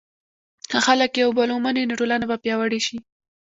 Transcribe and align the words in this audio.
که 0.69 0.77
خلک 0.85 1.11
یو 1.21 1.29
بل 1.37 1.49
ومني، 1.51 1.83
نو 1.89 1.93
ټولنه 1.99 2.25
به 2.29 2.37
پیاوړې 2.43 2.79
شي. 2.87 2.97